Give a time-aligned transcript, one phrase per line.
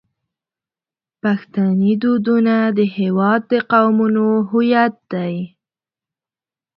[1.21, 5.35] پښتني دودونه د هیواد د قومونو هویت دی.